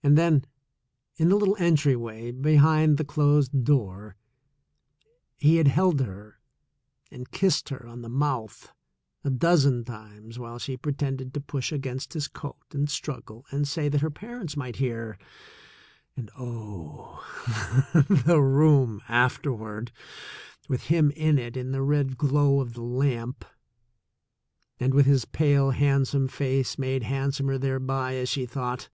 [0.00, 0.44] And then,
[1.16, 4.14] in the little entryway, behind the closed door,
[5.36, 6.38] he had held her
[7.10, 8.72] and kissed her on the mouth
[9.24, 13.66] a dozen times while she pre tended to push against his coat and struggle and
[13.66, 15.18] say that her parents might hear.
[16.16, 17.26] And, oh,
[18.24, 19.90] the room afterward,
[20.68, 23.44] with him in it in the red glow of the lamp,
[24.78, 28.90] and with his pale handsome face made handsomer thereby, as she thought!